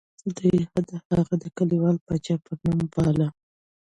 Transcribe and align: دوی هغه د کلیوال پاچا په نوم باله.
دوی 0.37 0.57
هغه 1.13 1.35
د 1.43 1.45
کلیوال 1.57 1.97
پاچا 2.05 2.35
په 2.45 2.51
نوم 2.63 2.79
باله. 2.93 3.27